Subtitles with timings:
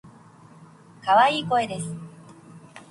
[1.05, 1.93] 可愛い声です。